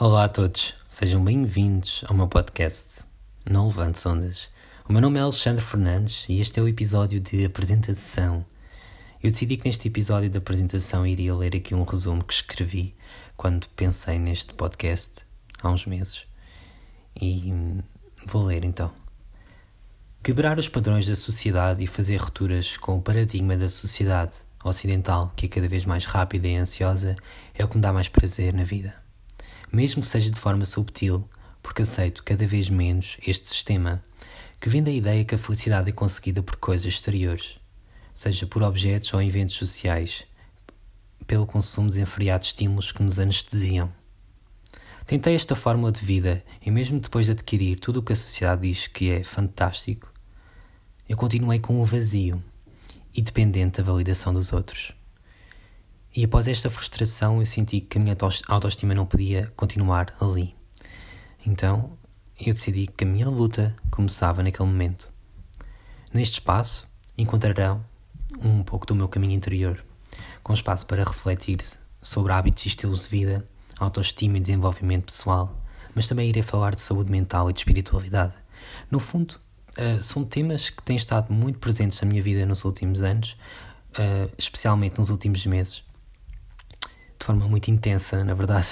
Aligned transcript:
Olá 0.00 0.24
a 0.24 0.28
todos, 0.28 0.72
sejam 0.88 1.22
bem-vindos 1.22 2.02
ao 2.08 2.16
meu 2.16 2.26
podcast 2.26 3.04
Não 3.44 3.66
Levantes 3.66 4.04
Ondas. 4.06 4.48
O 4.88 4.92
meu 4.92 5.02
nome 5.02 5.18
é 5.18 5.22
Alexandre 5.22 5.62
Fernandes 5.62 6.26
e 6.30 6.40
este 6.40 6.58
é 6.58 6.62
o 6.62 6.66
episódio 6.66 7.20
de 7.20 7.44
apresentação. 7.44 8.44
Eu 9.22 9.30
decidi 9.30 9.58
que 9.58 9.68
neste 9.68 9.88
episódio 9.88 10.30
de 10.30 10.38
apresentação 10.38 11.06
iria 11.06 11.34
ler 11.34 11.54
aqui 11.54 11.74
um 11.74 11.84
resumo 11.84 12.24
que 12.24 12.32
escrevi 12.32 12.96
quando 13.36 13.68
pensei 13.76 14.18
neste 14.18 14.54
podcast 14.54 15.26
há 15.62 15.68
uns 15.68 15.84
meses. 15.84 16.24
E 17.14 17.52
hum, 17.52 17.82
vou 18.26 18.46
ler 18.46 18.64
então. 18.64 18.90
Quebrar 20.22 20.58
os 20.58 20.70
padrões 20.70 21.06
da 21.06 21.14
sociedade 21.14 21.84
e 21.84 21.86
fazer 21.86 22.16
rupturas 22.16 22.78
com 22.78 22.96
o 22.96 23.02
paradigma 23.02 23.58
da 23.58 23.68
sociedade 23.68 24.38
ocidental, 24.64 25.34
que 25.36 25.44
é 25.44 25.48
cada 25.50 25.68
vez 25.68 25.84
mais 25.84 26.06
rápida 26.06 26.48
e 26.48 26.56
ansiosa, 26.56 27.14
é 27.54 27.62
o 27.62 27.68
que 27.68 27.76
me 27.76 27.82
dá 27.82 27.92
mais 27.92 28.08
prazer 28.08 28.54
na 28.54 28.64
vida. 28.64 29.01
Mesmo 29.72 30.02
que 30.02 30.08
seja 30.08 30.30
de 30.30 30.38
forma 30.38 30.66
subtil, 30.66 31.26
porque 31.62 31.80
aceito 31.80 32.22
cada 32.22 32.46
vez 32.46 32.68
menos 32.68 33.16
este 33.26 33.48
sistema, 33.48 34.02
que 34.60 34.68
vem 34.68 34.82
da 34.82 34.90
ideia 34.90 35.24
que 35.24 35.34
a 35.34 35.38
felicidade 35.38 35.88
é 35.88 35.92
conseguida 35.92 36.42
por 36.42 36.56
coisas 36.56 36.86
exteriores, 36.86 37.56
seja 38.14 38.46
por 38.46 38.62
objetos 38.62 39.14
ou 39.14 39.22
eventos 39.22 39.56
sociais, 39.56 40.26
pelo 41.26 41.46
consumo 41.46 41.88
desenfreado 41.88 42.42
de 42.42 42.48
estímulos 42.48 42.92
que 42.92 43.02
nos 43.02 43.18
anestesiam. 43.18 43.90
Tentei 45.06 45.34
esta 45.34 45.54
fórmula 45.54 45.90
de 45.90 46.04
vida 46.04 46.44
e, 46.64 46.70
mesmo 46.70 47.00
depois 47.00 47.24
de 47.24 47.32
adquirir 47.32 47.80
tudo 47.80 48.00
o 48.00 48.02
que 48.02 48.12
a 48.12 48.16
sociedade 48.16 48.68
diz 48.68 48.86
que 48.86 49.10
é 49.10 49.24
fantástico, 49.24 50.12
eu 51.08 51.16
continuei 51.16 51.58
com 51.58 51.80
o 51.80 51.84
vazio 51.84 52.42
e 53.14 53.22
dependente 53.22 53.78
da 53.78 53.90
validação 53.90 54.34
dos 54.34 54.52
outros. 54.52 54.92
E 56.14 56.24
após 56.24 56.46
esta 56.46 56.68
frustração, 56.68 57.38
eu 57.40 57.46
senti 57.46 57.80
que 57.80 57.96
a 57.96 58.00
minha 58.00 58.16
autoestima 58.48 58.94
não 58.94 59.06
podia 59.06 59.50
continuar 59.56 60.14
ali. 60.20 60.54
Então, 61.46 61.96
eu 62.38 62.52
decidi 62.52 62.86
que 62.86 63.04
a 63.04 63.06
minha 63.06 63.28
luta 63.28 63.74
começava 63.90 64.42
naquele 64.42 64.68
momento. 64.68 65.10
Neste 66.12 66.34
espaço, 66.34 66.86
encontrarão 67.16 67.82
um 68.42 68.62
pouco 68.62 68.84
do 68.84 68.94
meu 68.94 69.08
caminho 69.08 69.32
interior, 69.32 69.82
com 70.42 70.52
espaço 70.52 70.84
para 70.84 71.02
refletir 71.02 71.60
sobre 72.02 72.32
hábitos 72.32 72.66
e 72.66 72.68
estilos 72.68 73.04
de 73.04 73.08
vida, 73.08 73.48
autoestima 73.78 74.36
e 74.36 74.40
desenvolvimento 74.40 75.06
pessoal, 75.06 75.58
mas 75.94 76.06
também 76.06 76.28
irei 76.28 76.42
falar 76.42 76.74
de 76.74 76.82
saúde 76.82 77.10
mental 77.10 77.48
e 77.48 77.54
de 77.54 77.60
espiritualidade. 77.60 78.34
No 78.90 78.98
fundo, 78.98 79.40
uh, 79.78 80.02
são 80.02 80.24
temas 80.24 80.68
que 80.68 80.82
têm 80.82 80.96
estado 80.96 81.32
muito 81.32 81.58
presentes 81.58 82.00
na 82.02 82.08
minha 82.08 82.22
vida 82.22 82.44
nos 82.44 82.64
últimos 82.64 83.02
anos, 83.02 83.36
uh, 83.92 84.30
especialmente 84.36 84.98
nos 84.98 85.08
últimos 85.08 85.46
meses, 85.46 85.82
de 87.22 87.26
forma 87.26 87.46
muito 87.46 87.70
intensa, 87.70 88.24
na 88.24 88.34
verdade. 88.34 88.66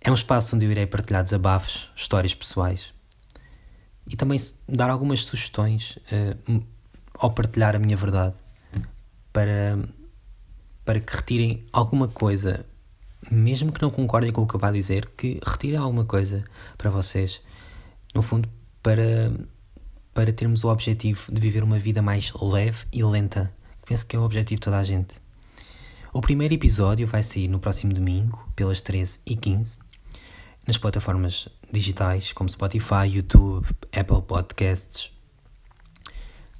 É 0.00 0.10
um 0.10 0.14
espaço 0.14 0.56
onde 0.56 0.66
eu 0.66 0.70
irei 0.72 0.84
partilhar 0.84 1.22
desabafos, 1.22 1.88
histórias 1.94 2.34
pessoais 2.34 2.92
e 4.06 4.16
também 4.16 4.38
dar 4.68 4.90
algumas 4.90 5.20
sugestões 5.20 5.96
uh, 6.12 6.62
ao 7.14 7.30
partilhar 7.30 7.76
a 7.76 7.78
minha 7.78 7.96
verdade 7.96 8.36
para, 9.32 9.78
para 10.84 10.98
que 10.98 11.14
retirem 11.14 11.64
alguma 11.72 12.08
coisa, 12.08 12.66
mesmo 13.30 13.72
que 13.72 13.80
não 13.80 13.90
concordem 13.90 14.32
com 14.32 14.42
o 14.42 14.46
que 14.46 14.56
eu 14.56 14.60
vá 14.60 14.72
dizer, 14.72 15.08
que 15.16 15.40
retirem 15.46 15.78
alguma 15.78 16.04
coisa 16.04 16.44
para 16.76 16.90
vocês. 16.90 17.40
No 18.12 18.22
fundo, 18.22 18.48
para 18.82 19.32
para 20.12 20.32
termos 20.32 20.62
o 20.62 20.68
objetivo 20.68 21.32
de 21.32 21.40
viver 21.40 21.64
uma 21.64 21.78
vida 21.78 22.00
mais 22.00 22.32
leve 22.40 22.86
e 22.92 23.02
lenta. 23.02 23.52
Penso 23.84 24.06
que 24.06 24.14
é 24.14 24.18
o 24.18 24.22
objetivo 24.22 24.60
de 24.60 24.64
toda 24.64 24.78
a 24.78 24.84
gente. 24.84 25.23
O 26.16 26.20
primeiro 26.20 26.54
episódio 26.54 27.08
vai 27.08 27.24
sair 27.24 27.48
no 27.48 27.58
próximo 27.58 27.92
domingo, 27.92 28.48
pelas 28.54 28.80
13h15, 28.80 29.80
nas 30.64 30.78
plataformas 30.78 31.48
digitais 31.72 32.32
como 32.32 32.48
Spotify, 32.48 33.08
YouTube, 33.12 33.66
Apple 33.92 34.22
Podcasts. 34.22 35.10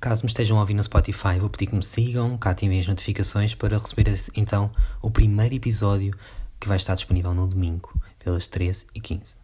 Caso 0.01 0.25
me 0.25 0.29
estejam 0.29 0.57
a 0.57 0.61
ouvir 0.61 0.75
no 0.75 0.83
Spotify, 0.83 1.39
vou 1.39 1.49
pedir 1.49 1.69
que 1.69 1.77
me 1.77 1.85
sigam, 1.85 2.37
que 2.37 2.49
ativem 2.49 2.81
as 2.81 2.89
notificações 2.89 3.55
para 3.55 3.79
receber 3.79 4.13
então 4.35 4.73
o 5.01 5.09
primeiro 5.09 5.55
episódio 5.55 6.19
que 6.59 6.67
vai 6.67 6.77
estar 6.77 6.97
disponível 6.97 7.33
no 7.33 7.47
domingo, 7.47 7.97
pelas 8.19 8.49
13h15. 8.49 9.37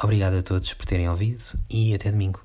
Obrigado 0.00 0.34
a 0.34 0.42
todos 0.42 0.72
por 0.72 0.86
terem 0.86 1.08
ouvido 1.08 1.58
e 1.68 1.92
até 1.92 2.12
domingo. 2.12 2.40